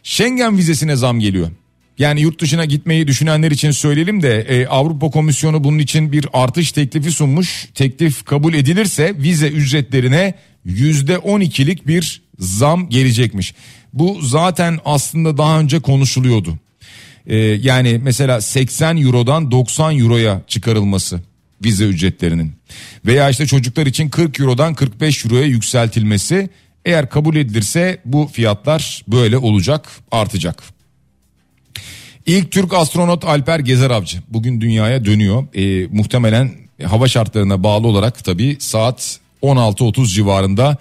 [0.03, 1.51] Schengen vizesine zam geliyor.
[1.99, 6.73] Yani yurt dışına gitmeyi düşünenler için söyleyelim de e, Avrupa Komisyonu bunun için bir artış
[6.73, 7.69] teklifi sunmuş.
[7.75, 10.35] Teklif kabul edilirse vize ücretlerine
[10.68, 13.54] yüzde on ikilik bir zam gelecekmiş.
[13.92, 16.59] Bu zaten aslında daha önce konuşuluyordu.
[17.26, 21.20] Ee, yani mesela 80 eurodan 90 euroya çıkarılması
[21.64, 22.52] vize ücretlerinin
[23.07, 26.50] veya işte çocuklar için 40 eurodan 45 euroya yükseltilmesi
[26.85, 30.62] eğer kabul edilirse bu fiyatlar böyle olacak artacak.
[32.26, 35.46] İlk Türk astronot Alper Gezer Avcı bugün dünyaya dönüyor.
[35.54, 36.52] E, muhtemelen
[36.85, 40.77] hava şartlarına bağlı olarak tabi saat 16.30 civarında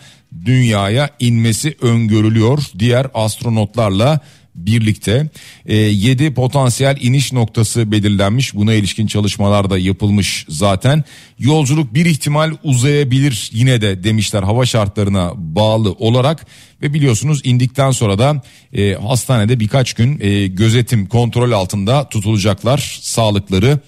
[0.46, 2.64] dünyaya inmesi öngörülüyor.
[2.80, 4.20] Diğer astronotlarla
[4.58, 5.30] birlikte
[5.66, 8.56] e, 7 potansiyel iniş noktası belirlenmiş.
[8.56, 11.04] Buna ilişkin çalışmalar da yapılmış zaten.
[11.40, 16.48] Yolculuk bir ihtimal uzayabilir yine de demişler hava şartlarına bağlı olarak
[16.82, 18.42] ve biliyorsunuz indikten sonra da
[18.74, 23.80] e, hastanede birkaç gün e, gözetim kontrol altında tutulacaklar sağlıkları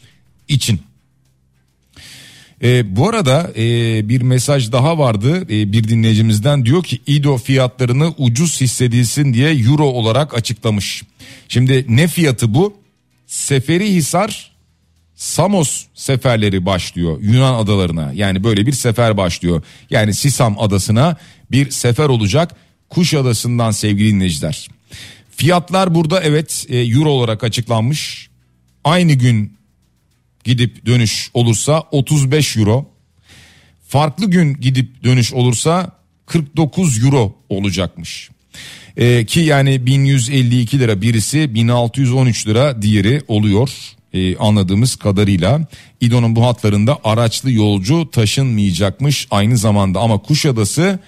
[0.47, 0.79] için.
[2.63, 8.13] E, bu arada e, bir mesaj daha vardı e, bir dinleyicimizden diyor ki İDO fiyatlarını
[8.17, 11.03] ucuz hissedilsin diye euro olarak açıklamış.
[11.47, 12.73] Şimdi ne fiyatı bu?
[13.27, 14.51] Seferi Hisar
[15.15, 19.63] Samos seferleri başlıyor Yunan adalarına yani böyle bir sefer başlıyor.
[19.89, 21.15] Yani Sisam adasına
[21.51, 22.55] bir sefer olacak
[22.89, 24.67] Kuşadası'ndan sevgili dinleyiciler.
[25.31, 28.29] Fiyatlar burada evet e, euro olarak açıklanmış.
[28.83, 29.58] Aynı gün
[30.43, 32.85] gidip dönüş olursa 35 euro.
[33.87, 35.91] Farklı gün gidip dönüş olursa
[36.25, 38.29] 49 euro olacakmış.
[38.97, 43.69] Ee, ki yani 1152 lira birisi 1613 lira diğeri oluyor
[44.13, 45.67] ee, anladığımız kadarıyla.
[46.01, 50.99] İdo'nun bu hatlarında araçlı yolcu taşınmayacakmış aynı zamanda ama Kuşadası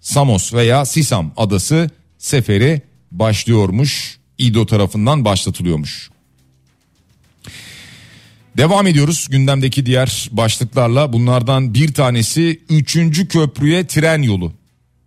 [0.00, 4.18] Samos veya Sisam adası seferi başlıyormuş.
[4.38, 6.10] İdo tarafından başlatılıyormuş.
[8.58, 11.12] Devam ediyoruz gündemdeki diğer başlıklarla.
[11.12, 13.28] Bunlardan bir tanesi 3.
[13.28, 14.52] köprüye tren yolu.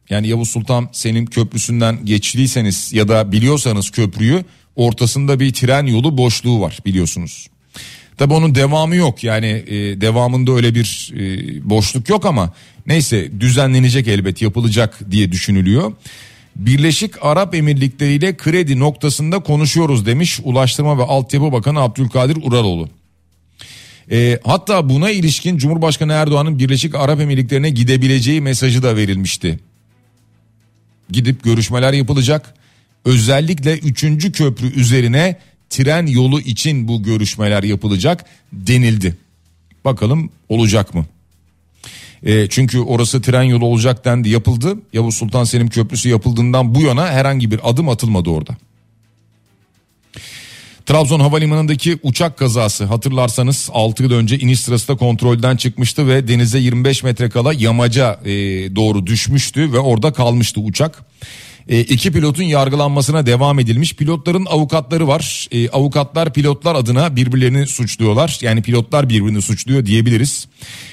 [0.10, 6.62] Yani Yavuz Sultan Selim Köprüsü'nden geçtiyseniz ya da biliyorsanız köprüyü ortasında bir tren yolu boşluğu
[6.62, 7.48] var biliyorsunuz.
[8.18, 12.54] Tabi onun devamı yok yani e, devamında öyle bir e, boşluk yok ama
[12.88, 15.94] neyse düzenlenecek elbet yapılacak diye düşünülüyor.
[16.56, 23.01] Birleşik Arap Emirlikleri ile kredi noktasında konuşuyoruz demiş Ulaştırma ve Altyapı Bakanı Abdülkadir Uraloğlu.
[24.12, 29.60] E, hatta buna ilişkin Cumhurbaşkanı Erdoğan'ın Birleşik Arap Emirlikleri'ne gidebileceği mesajı da verilmişti.
[31.10, 32.54] Gidip görüşmeler yapılacak.
[33.06, 34.32] Özellikle 3.
[34.32, 35.38] köprü üzerine
[35.70, 39.18] tren yolu için bu görüşmeler yapılacak denildi.
[39.86, 41.06] Bakalım olacak mı?
[42.24, 44.78] E, çünkü orası tren yolu olacak dendi yapıldı.
[44.94, 48.58] Yavuz Sultan Selim Köprüsü yapıldığından bu yana herhangi bir adım atılmadı orada.
[50.92, 57.04] Trabzon Havalimanı'ndaki uçak kazası hatırlarsanız 6 yıl önce iniş sırasında kontrolden çıkmıştı ve denize 25
[57.04, 58.30] metre kala yamaca e,
[58.76, 61.04] doğru düşmüştü ve orada kalmıştı uçak.
[61.70, 63.96] E, iki pilotun yargılanmasına devam edilmiş.
[63.96, 65.48] Pilotların avukatları var.
[65.52, 68.38] E, avukatlar pilotlar adına birbirlerini suçluyorlar.
[68.42, 70.48] Yani pilotlar birbirini suçluyor diyebiliriz.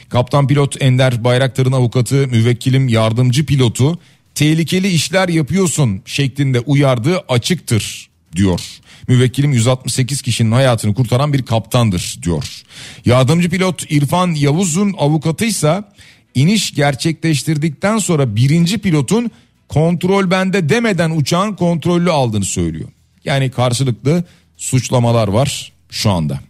[0.09, 3.99] Kaptan pilot Ender Bayraktar'ın avukatı müvekkilim yardımcı pilotu
[4.35, 8.61] tehlikeli işler yapıyorsun şeklinde uyardığı açıktır diyor.
[9.09, 12.63] Müvekkilim 168 kişinin hayatını kurtaran bir kaptandır diyor.
[13.05, 15.93] Yardımcı pilot İrfan Yavuz'un avukatıysa
[16.35, 19.31] iniş gerçekleştirdikten sonra birinci pilotun
[19.69, 22.89] kontrol bende demeden uçağın kontrollü aldığını söylüyor.
[23.25, 24.25] Yani karşılıklı
[24.57, 26.41] suçlamalar var şu anda.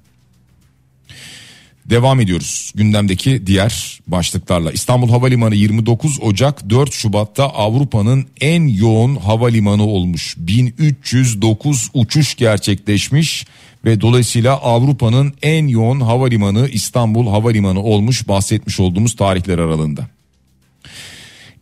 [1.91, 4.73] Devam ediyoruz gündemdeki diğer başlıklarla.
[4.73, 10.35] İstanbul Havalimanı 29 Ocak 4 Şubat'ta Avrupa'nın en yoğun havalimanı olmuş.
[10.39, 13.47] 1309 uçuş gerçekleşmiş
[13.85, 20.09] ve dolayısıyla Avrupa'nın en yoğun havalimanı İstanbul Havalimanı olmuş bahsetmiş olduğumuz tarihler aralığında.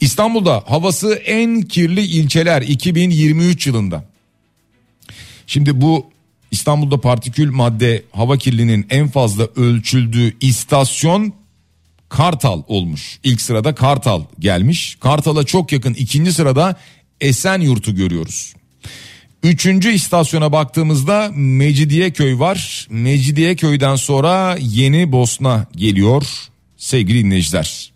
[0.00, 4.04] İstanbul'da havası en kirli ilçeler 2023 yılında.
[5.46, 6.06] Şimdi bu
[6.56, 11.32] İstanbul'da partikül madde hava kirliliğinin en fazla ölçüldüğü istasyon
[12.08, 13.18] Kartal olmuş.
[13.24, 14.96] İlk sırada Kartal gelmiş.
[15.00, 16.76] Kartal'a çok yakın ikinci sırada
[17.20, 18.54] Esenyurt'u görüyoruz.
[19.42, 22.86] Üçüncü istasyona baktığımızda Mecidiyeköy var.
[22.90, 26.26] Mecidiyeköy'den sonra Yeni Bosna geliyor
[26.76, 27.92] sevgili dinleyiciler.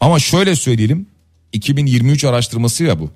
[0.00, 1.06] Ama şöyle söyleyelim
[1.52, 3.10] 2023 araştırması ya bu.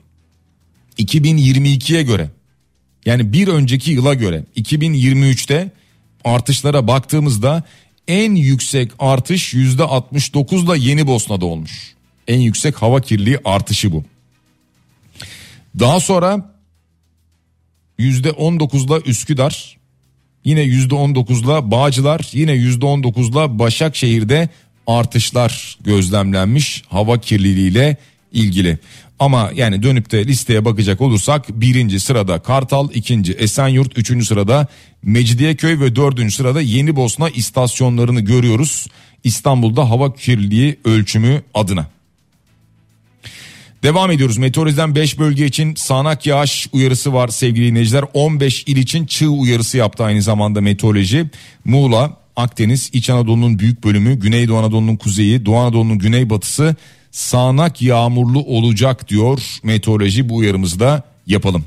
[0.98, 2.30] 2022'ye göre
[3.06, 5.70] yani bir önceki yıla göre 2023'te
[6.24, 7.62] artışlara baktığımızda
[8.08, 11.94] en yüksek artış yüzde 69'la Yeni Bosna'da olmuş.
[12.28, 14.04] En yüksek hava kirliliği artışı bu.
[15.78, 16.54] Daha sonra
[17.98, 19.78] yüzde 19'la Üsküdar,
[20.44, 24.48] yine yüzde 19'la Bağcılar, yine yüzde 19'la Başakşehir'de
[24.86, 27.96] artışlar gözlemlenmiş hava kirliliğiyle
[28.32, 28.78] ilgili.
[29.18, 34.66] Ama yani dönüp de listeye bakacak olursak birinci sırada Kartal, ikinci Esenyurt, üçüncü sırada
[35.02, 38.86] Mecidiyeköy ve dördüncü sırada Yeni Bosna istasyonlarını görüyoruz.
[39.24, 41.86] İstanbul'da hava kirliliği ölçümü adına.
[43.82, 44.38] Devam ediyoruz.
[44.38, 48.04] Meteorolojiden 5 bölge için sağanak yağış uyarısı var sevgili dinleyiciler.
[48.14, 51.26] 15 il için çığ uyarısı yaptı aynı zamanda meteoroloji.
[51.64, 56.76] Muğla, Akdeniz, İç Anadolu'nun büyük bölümü, Güneydoğu Anadolu'nun kuzeyi, Doğu Anadolu'nun güneybatısı
[57.12, 61.64] sağanak yağmurlu olacak diyor meteoroloji bu uyarımızı da yapalım.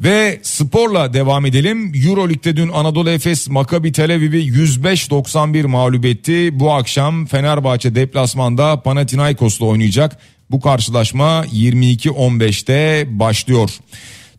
[0.00, 1.92] Ve sporla devam edelim.
[2.06, 6.60] Euroleague'de dün Anadolu Efes Maccabi Tel Aviv'i 105-91 mağlup etti.
[6.60, 10.18] Bu akşam Fenerbahçe deplasmanda Panathinaikos'la oynayacak.
[10.50, 13.70] Bu karşılaşma 22-15'te başlıyor.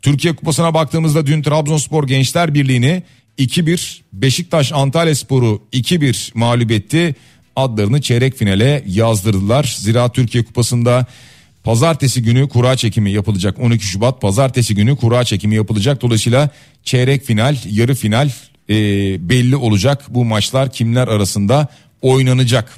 [0.01, 3.03] Türkiye Kupası'na baktığımızda dün Trabzonspor Gençler Birliği'ni
[3.39, 7.15] 2-1, Beşiktaş Antalya Sporu 2-1 mağlup etti.
[7.57, 9.75] Adlarını çeyrek finale yazdırdılar.
[9.79, 11.05] Zira Türkiye Kupası'nda
[11.63, 13.59] pazartesi günü kura çekimi yapılacak.
[13.59, 16.01] 12 Şubat pazartesi günü kura çekimi yapılacak.
[16.01, 16.49] Dolayısıyla
[16.83, 18.29] çeyrek final, yarı final
[18.69, 18.73] e,
[19.29, 20.05] belli olacak.
[20.09, 21.67] Bu maçlar kimler arasında
[22.01, 22.75] oynanacak.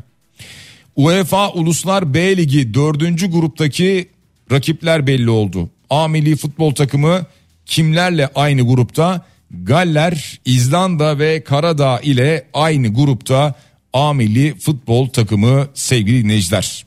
[0.96, 3.32] UEFA Uluslar B Ligi 4.
[3.32, 4.10] gruptaki
[4.52, 5.70] rakipler belli oldu.
[5.90, 7.26] A milli futbol takımı
[7.66, 9.26] kimlerle aynı grupta?
[9.52, 13.56] Galler, İzlanda ve Karadağ ile aynı grupta
[13.94, 16.86] A milli futbol takımı sevgili dinleyiciler.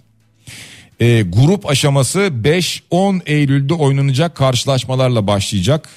[1.00, 5.88] E, grup aşaması 5-10 Eylül'de oynanacak karşılaşmalarla başlayacak.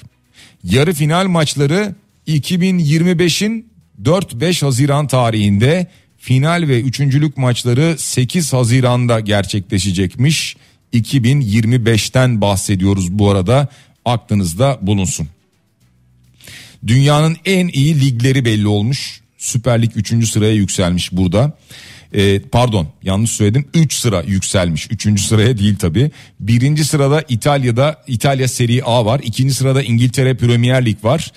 [0.64, 1.94] Yarı final maçları
[2.28, 3.68] 2025'in
[4.02, 5.86] 4-5 Haziran tarihinde
[6.18, 10.56] final ve üçüncülük maçları 8 Haziran'da gerçekleşecekmiş.
[10.94, 13.68] 2025'ten bahsediyoruz bu arada
[14.04, 15.28] aklınızda bulunsun.
[16.86, 19.20] Dünyanın en iyi ligleri belli olmuş.
[19.38, 20.28] Süper Lig 3.
[20.28, 21.52] sıraya yükselmiş burada.
[22.14, 25.20] Ee, pardon yanlış söyledim 3 sıra yükselmiş 3.
[25.20, 26.10] sıraya değil tabi.
[26.40, 29.20] Birinci sırada İtalya'da İtalya Serie A var.
[29.24, 31.32] İkinci sırada İngiltere Premier Lig var.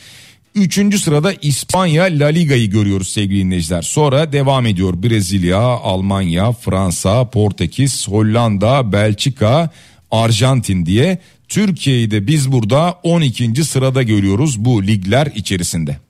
[0.56, 3.82] Üçüncü sırada İspanya La Liga'yı görüyoruz sevgili dinleyiciler.
[3.82, 9.70] Sonra devam ediyor Brezilya, Almanya, Fransa, Portekiz, Hollanda, Belçika,
[10.12, 11.18] Arjantin diye.
[11.48, 13.64] Türkiye'yi de biz burada 12.
[13.64, 16.09] sırada görüyoruz bu ligler içerisinde.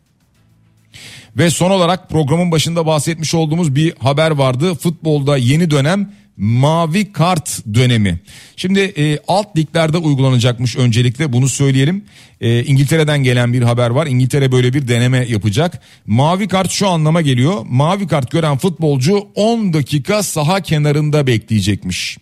[1.39, 4.75] Ve son olarak programın başında bahsetmiş olduğumuz bir haber vardı.
[4.75, 8.19] Futbolda yeni dönem mavi kart dönemi.
[8.55, 12.05] Şimdi e, alt liglerde uygulanacakmış öncelikle bunu söyleyelim.
[12.41, 14.07] E, İngiltere'den gelen bir haber var.
[14.07, 15.81] İngiltere böyle bir deneme yapacak.
[16.07, 17.65] Mavi kart şu anlama geliyor.
[17.69, 22.17] Mavi kart gören futbolcu 10 dakika saha kenarında bekleyecekmiş.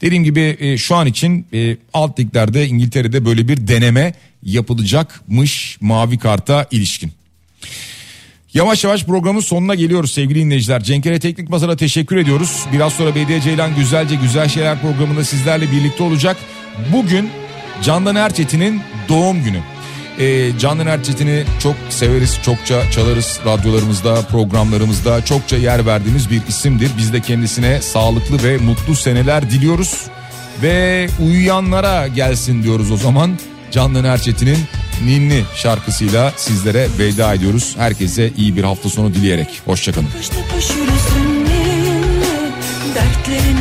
[0.00, 6.18] Dediğim gibi e, şu an için e, alt liglerde İngiltere'de böyle bir deneme yapılacakmış mavi
[6.18, 7.12] karta ilişkin.
[8.54, 10.82] Yavaş yavaş programın sonuna geliyoruz sevgili dinleyiciler.
[10.82, 12.66] Cenkere Teknik Masa'da teşekkür ediyoruz.
[12.72, 16.36] Biraz sonra BD Ceylan Güzelce Güzel Şeyler programında sizlerle birlikte olacak.
[16.92, 17.30] Bugün
[17.82, 19.60] Candan Erçetin'in doğum günü.
[20.18, 25.24] Ee, Candan Erçetin'i çok severiz, çokça çalarız radyolarımızda, programlarımızda.
[25.24, 26.90] Çokça yer verdiğimiz bir isimdir.
[26.98, 30.04] Biz de kendisine sağlıklı ve mutlu seneler diliyoruz.
[30.62, 33.38] Ve uyuyanlara gelsin diyoruz o zaman.
[33.70, 34.58] Candan Erçetin'in
[35.04, 37.74] Ninni şarkısıyla sizlere veda ediyoruz.
[37.78, 39.62] Herkese iyi bir hafta sonu dileyerek.
[39.64, 40.08] Hoşçakalın.
[40.08, 43.57] Dertlerine sürüsün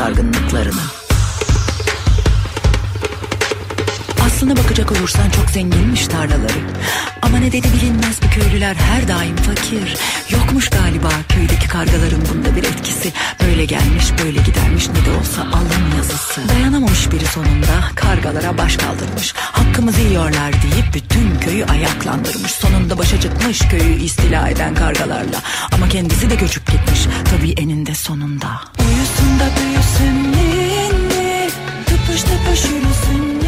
[0.00, 0.80] dargınlıklarını
[4.26, 6.58] Aslına bakacak olursan çok zenginmiş tarlaları.
[7.30, 9.96] Ama nedeni bilinmez bu köylüler her daim fakir.
[10.30, 13.12] Yokmuş galiba köydeki kargaların bunda bir etkisi.
[13.46, 16.48] Böyle gelmiş böyle gidermiş ne de olsa alın yazısı.
[16.48, 19.34] Dayanamamış biri sonunda kargalara baş kaldırmış.
[19.36, 22.52] Hakkımızı yiyorlar deyip bütün köyü ayaklandırmış.
[22.52, 25.40] Sonunda başa çıkmış köyü istila eden kargalarla.
[25.72, 27.00] Ama kendisi de göçüp gitmiş.
[27.30, 28.60] Tabii eninde sonunda.
[28.78, 31.50] Uyusun da büyüsün ninni.
[31.86, 33.39] Tıpış tıpış yürüsün